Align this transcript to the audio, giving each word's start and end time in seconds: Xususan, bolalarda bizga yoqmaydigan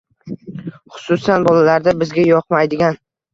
Xususan, 0.93 1.45
bolalarda 1.49 1.93
bizga 2.01 2.25
yoqmaydigan 2.31 2.99